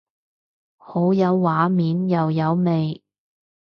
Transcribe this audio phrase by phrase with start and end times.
[0.77, 3.03] 好有畫面又有味